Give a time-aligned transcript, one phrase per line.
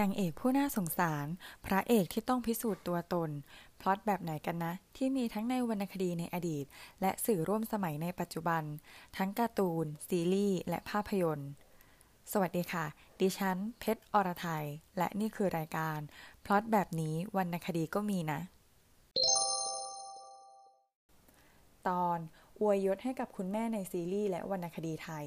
[0.00, 1.26] นางเอกผู้น่าสงสาร
[1.66, 3.30] พระเอกที่ต้องพิสูจน์ตัวตน
[3.80, 6.64] พล็อตแบบไหนกันนะ ที่มีทั้งในวรรณคดีในอดีต
[7.00, 8.62] และสื่อร่วมสมัยในปัจจุบัน
[9.16, 11.50] ทั้งการ์ตูน ซีรีส์ และภาพยนตร์
[12.32, 12.86] สวัสดีค่ะ
[13.20, 14.64] ดิฉัน เพชรอรไทย
[14.98, 15.98] และนี่คือรายการ
[16.44, 18.40] พล็อตแบบนี้วรรณคดีก็มีนะ
[21.88, 22.18] ตอน
[22.60, 25.26] อวยยศให้กับคุณแม่ในซีรีส์และวรรณคดีไทย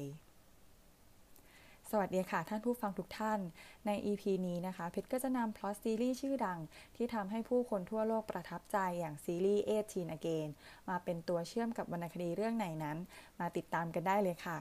[1.92, 3.40] สวัสดีค่ะท่านผู้ฟังทุกท่าน
[3.86, 6.58] ใน EP นี้นะคะ เพชรก็จะนำพล็อตซีรีส์ชื่อดัง
[6.96, 10.48] ที่ทำให้ผู้คนทั่วโลกประทับใจอย่างซีรีส์ Eighteen Again
[10.88, 12.98] มาเป็นตัวเชื่อมกับวรรณคดีเรื่องไหนนั้น
[13.40, 14.58] มาติดตามกันได้เลยค่ะ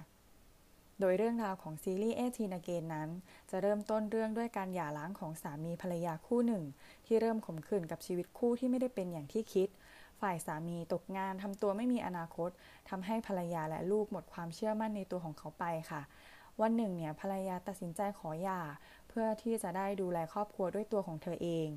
[1.00, 3.10] โดยเรื่องราวของซีรีส์ Eighteen Again นั้น
[3.50, 6.64] จะเริ่มต้นเรื่องด้วยการหย่าร้างของสามีภรรยาคู่หนึ่ง
[7.06, 9.70] ที่เริ่มขมขื่นกับชีวิตคู่ที่ไม่ได้เป็นอย่างที่คิด
[10.22, 12.50] ฝ่ายสามีตกงานทำตัวไม่มีอนาคต
[12.90, 16.02] ทำให้ภรรยาและลูกหมดความเชื่อมั่นในตัวของเขาไปค่ะ
[16.62, 18.62] วันหนึ่งเนี่ยภรรยาตัดสินใจขอหย่า
[19.10, 21.68] เพื่อที่จะได้ดูแลครอบครัวด้วยตัวของเธอเอง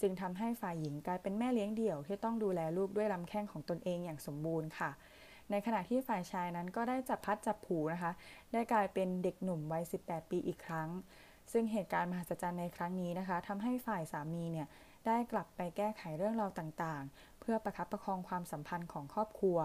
[0.00, 4.90] จึงทำให้ฝ่ายหญิงกลายเป็นแม่เลี้ยงเดี่ยวที่ต้องดูแลลูกด้วยลำแข้งของตนเองอย่างสมบูรณ์ค่ะ
[5.50, 8.12] ในขณะที่ฝ่ายชายนั้นก็ได้จับพัดจับผูนะคะ
[8.52, 10.88] ได้กลายเป็นเด็กหนุ่มวัย 18 ปีอีกครั้ง
[11.52, 14.68] ซึ่งเหตุการณ์มหัศจรรย์ในครั้งนี้นะคะทำให้ฝ่ายสามีเนี่ย
[15.06, 19.58] ได้กลับไปแก้ไขเรื่องราวต่างๆ เพื่อประคับประคองความสัมพันธ์ของครอบครัว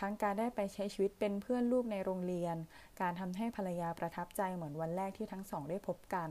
[0.00, 2.56] ทั้งการได้ไปใช้ชีวิตเป็นเพื่อนลูกในโรงเรียน
[3.00, 6.30] การทำให้ภรรยาประทับใจเหมือนวันแรกที่ทั้งสองได้พบกัน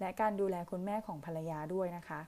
[0.00, 2.20] และการดูแลคุณแม่ของภรรยาด้วยนะคะ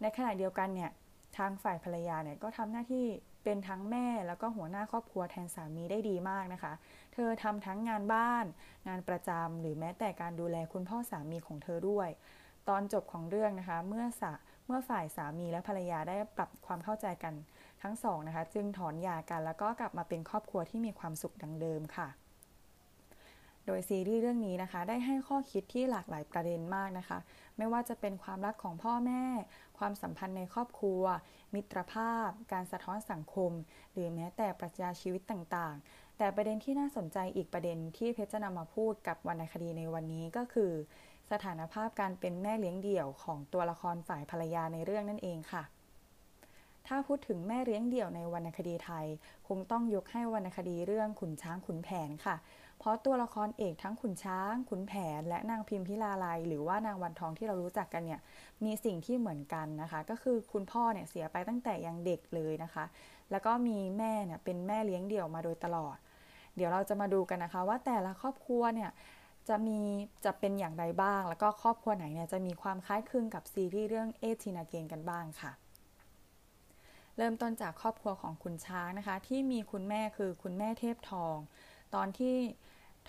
[0.00, 0.90] ในขณะเดียวกันเนี่ย
[1.38, 3.06] ทางฝ่ายภรรยาเนี่ยก็ทำหน้าที่
[3.44, 6.72] เป็นทั้งแม่แล้วก็หัวหน้าครอบครัวแทนสามีได้ดีมากนะคะ
[7.14, 8.44] เธอทำทั้งงานบ้าน
[8.88, 12.08] งานประจำหรือแม้แต่การดูแลคุณพ่อสามีของเธอด้วย
[12.68, 14.32] ตอนจบของเรื่องนะคะ เมื่อสะ
[14.66, 17.34] เมื่อฝ่ายสามีและภรรยาได้ปรับความเข้าใจกัน
[17.86, 22.08] ทั้งสองนะคะ จึงถอนหย่ากัน แล้วก็กลับมาเป็นครอบครัวที่มีความสุขดังเดิมค่ะ
[23.66, 27.18] โดยซีรีส์เรื่องนี้นะคะ ได้ให้ข้อคิดที่หลากหลายประเด็นมากนะคะ
[27.56, 29.24] ไม่ว่าจะเป็นความรักของพ่อแม่
[29.78, 31.02] ความสัมพันธ์ในครอบครัว
[31.54, 33.52] มิตรภาพ การสะท้อนสังคม
[33.92, 40.72] หรือแม้แต่ปรัชญาชีวิตต่างๆ แต่ประเด็นที่น่าสนใจอีกประเด็นที่เพชรจะนำมาพูดกับวรรณคดีในวันนี้ก็คือ
[41.30, 45.62] สถานภาพการเป็นแม่เลี้ยงเดี่ยวของตัวละครฝ่ายภรรยาในเรื่องนั่นเองค่ะ
[46.86, 49.06] ถ้าพูดถึงแม่เลี้ยงเดี่ยวในวรรณคดีไทย
[49.48, 52.36] คงต้องยกให้วรรณคดีเรื่องขุนช้างขุนแผนค่ะ
[52.78, 58.20] เพราะตัวละครเอกทั้งขุนช้าง ขุนแผน และนางพิมพิลาไลหรือว่านางวันทองที่เรารู้จักกันเนี่ย
[58.64, 62.84] มีสิ่งที่เหมือนกันนะคะ ก็คือคุณพ่อเนี่ยเสียไปตั้งแต่ยังเด็กเลยนะคะ
[63.30, 65.96] แล้วก็มีแม่เนี่ยเป็นแม่เลี้ยงเดี่ยวมาโดยตลอด
[66.56, 68.90] เดี๋ยวเราจะมาดูกันนะคะ ว่าแต่ละครอบครัวเนี่ย
[69.48, 69.78] จะมี
[70.24, 75.52] จะเป็นอย่างไรบ้าง แล้วก็ครอบครัวไหนเนี่ยจะมีความคล้ายคลึงกับซีรีส์เรื่องเอทีนาเกนกันบ้างค่ะ
[77.16, 81.36] เริ่มต้นจากครอบครัวของคุณช้างนะคะ ที่มีคุณแม่คือคุณแม่เทพทอง
[81.94, 82.36] ตอนที่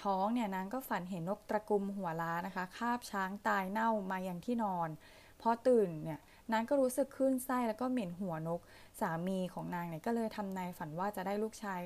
[0.03, 4.89] ท้องเนี่ยนางก็ฝันเห็นนกตระกุมหัวล้านะคะ คาบช้างตายเน่ามาอย่างที่นอน
[5.41, 6.19] พอตื่นเนี่ย
[6.51, 8.61] นางก็รู้สึกคลื่นไส้แล้วก็เหม็นหัวนก
[8.99, 11.81] สามีของนางเนี่ยก็เลยทำนายฝันว่าจะได้ลูกชาย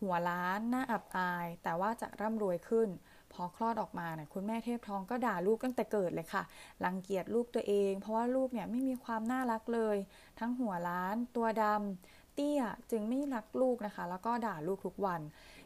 [0.00, 2.88] หัวล้านหน้าอับอาย แต่ว่าจะร่ำรวยขึ้น
[3.32, 6.42] พอคลอดออกมาเนี่ยคุณแม่เทพทองก็ด่าลูกตั้งแต่เกิดเลยค่ะ
[6.84, 9.96] รังเกียจลูกตัวเอง เพราะว่าลูกเนี่ยไม่มีความน่ารักเลย
[10.40, 15.20] ทั้งหัวล้าน ตัวดำเตี้ยจึงไม่รักลูกนะคะ แล้วก็ด่าลูกทุกวัน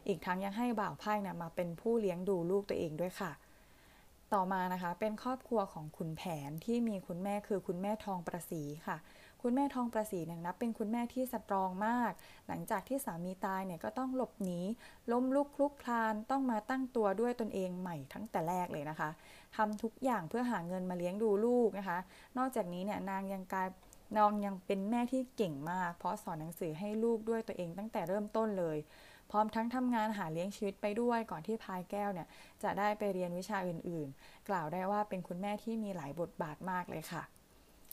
[0.07, 3.31] อีกทั้งยังให้บ่าวไพ่เนี่ยมาเป็นผู้เลี้ยงดูลูกตัวเองด้วยค่ะ
[4.33, 8.97] ต่อมานะคะเป็นครอบครัวของขุนแผนที่มีคุณแม่คือคุณแม่ทองประสีค่ะ
[9.41, 12.11] คุณแม่ทองประสีเนี่ยนับเป็นคุณแม่ที่สตรองมาก
[12.47, 14.59] หลังจากที่สามีตายเนี่ยก็ต้องหลบหนี
[15.11, 19.09] ล้มลุกคลุกคลานต้องมาตั้งตัวด้วยตนเองใหม่ทั้งแต่แรกเลยนะคะ
[19.55, 21.99] ทำทุกอย่างเพื่อหาเงินมาเลี้ยงดูลูกนะคะ
[22.37, 23.67] นอกจากนี้เนี่ยนางยังกลาย
[24.17, 28.77] นางยังเป็นแม่ที่เก่งมาก เพราะสอนหนังสือให้ลูกด้วยตัวเองตั้งแต่เริ่มต้นเลย
[29.31, 32.27] พร้อมทั้งทำงานหาเลี้ยงชีวิตไปด้วยก่อนที่พายแก้วเนี่ย
[32.63, 37.23] จะได้ไปเรียนวิชาอื่นๆ กล่าวได้ว่าเป็นคุณแม่ที่มีหลายบทบาทมากเลยค่ะ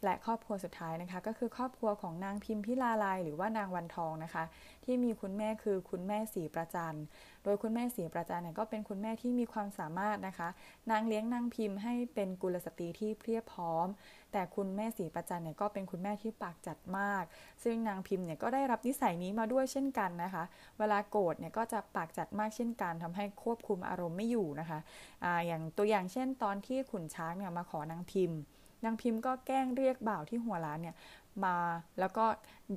[0.05, 4.45] และครอบครัวสุดท้ายนะคะ ก็คือครอบครัวของนางพิมพิลาลายหรือว่านางวันทองนะคะ
[4.85, 6.97] ที่มีคุณแม่คือคุณแม่สีประจัน
[7.45, 10.49] โดยคุณแม่สีประจันเนี่ยก็เป็นคุณแม่ที่มีความสามารถนะคะ
[10.91, 13.87] นางเลี้ยงนางพิมพ์ให้เป็นกุลสตรีที่เพียบพร้อม
[14.33, 17.25] แต่คุณแม่สีประจันเนี่ยก็เป็นคุณแม่ที่ปากจัดมาก
[17.65, 20.45] ซึ่งนางพิมพ์เนี่ยก็ได้รับนิสัยนี้มาด้วยเช่นกันนะคะ
[20.79, 24.79] เวลาโกรธเนี่ยก็จะปากจัดมากเช่นกันทำให้ควบคุมอารมณ์ไม่อยู่นะคะ
[25.25, 28.41] อะอย่างตัวอย่างเช่นตอนที่ขุนช้างเนี่ยมาขอนางพิมพ์
[28.85, 30.97] นางพิมพ์ก็แกล้งเรียกบ่าวที่หัวร้านเนี่ย
[31.45, 31.57] มา
[32.01, 32.25] แล้วก็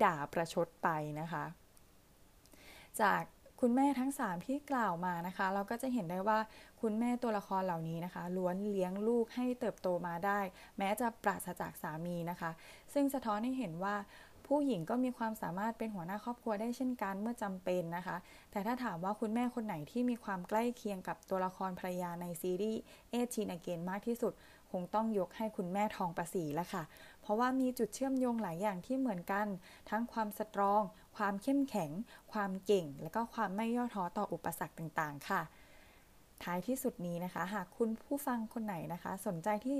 [0.03, 0.87] ด่าประชดไป
[1.21, 1.45] นะคะ
[3.01, 3.21] จาก
[3.61, 6.39] คุณแม่ทั้ง 3 ที่กล่าวมานะคะ เราก็จะเห็นได้ว่า
[6.81, 10.39] คุณแม่ตัวละครเหล่านี้นะคะ ล้วนเลี้ยงลูกให้เติบโตมาได้
[10.77, 12.51] แม้จะปราศจากสามีนะคะ
[12.93, 13.95] ซึ่งสะท้อนให้เห็นว่า
[14.47, 18.17] ผู้หญิงก็มีความสามารถเป็นหัวหน้าครอบครัวได้เช่นกันเมื่อจำเป็นนะคะ
[18.51, 22.81] แต่ถ้าถามว่าคุณแม่คนไหนที่มีความใกล้เคียงกับตัวละครภรรยาในซีรีส์
[23.11, 24.33] เอชีนเกนมากที่สุด
[24.81, 26.83] งต้องยกให้คุณแม่ทองประสีแล้วค่ะ
[27.21, 29.47] เพราะว่ามีจุดเชื่อมโยงหลายอย่างที่เหมือนกัน
[29.89, 30.81] ทั้งความสตรอง
[31.17, 31.91] ความเข้มแข็ง
[32.33, 35.41] ความเก่ง และก็ความไม่ย่อท้อต่ออุปสรรคต่างๆ ค่ะ
[36.43, 39.77] ท้ายที่สุดนี้นะคะ หากคุณผู้ฟังคนไหนนะคะ สนใจที่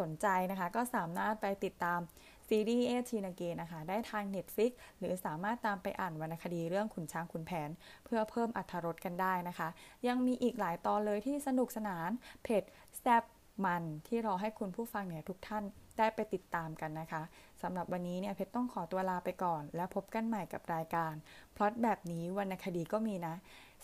[0.00, 2.00] สนใจนะคะ ก็สามารถไปติดตาม
[2.48, 7.70] ซีรีส์เอทีนาเกนะคะ ได้ทาง Netflix หรือสามารถตามไปอ่านวรรณคดีเรื่องขุนช้างขุนแผน
[8.04, 9.68] เพื่อเพิ่มอรรถรสกันได้นะคะ
[10.06, 12.10] ยังมีอีกหลายตอนเลยที่สนุกสนาน
[12.42, 12.62] เผ็ด
[13.00, 13.22] แซ่บ
[13.64, 15.64] มันที่รอให้คุณผู้ฟังเนี่ยทุกท่าน
[15.98, 17.22] ได้ไปติดตามกันนะคะ
[17.62, 21.14] สำหรับวันนี้เนี่ยเพชรต้องขอตัวลาไปก่อน แล้วพบกันใหม่กับรายการ
[21.56, 23.34] พล็อตแบบนี้วรรณคดีก็มีนะ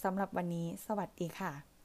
[0.03, 1.78] สำหรับวันนี้ สวัสดีค่ะ